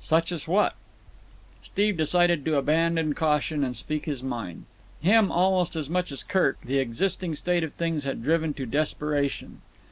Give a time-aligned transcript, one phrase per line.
[0.00, 0.74] "Such as what?"
[1.62, 4.64] Steve decided to abandon caution and speak his mind.
[5.00, 9.62] Him, almost as much as Kirk, the existing state of things had driven to desperation.